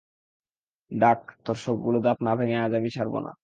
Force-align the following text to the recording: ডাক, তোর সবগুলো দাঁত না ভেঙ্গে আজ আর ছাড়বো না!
ডাক, 0.91 1.19
তোর 1.45 1.57
সবগুলো 1.57 1.97
দাঁত 1.99 2.17
না 2.21 2.31
ভেঙ্গে 2.35 2.57
আজ 2.57 2.71
আর 2.77 2.81
ছাড়বো 2.89 3.19
না! 3.19 3.31